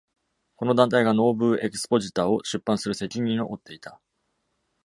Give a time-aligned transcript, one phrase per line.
[0.55, 4.01] この団体が「ノーブーエクスポジター」を出版する責任を負っていた。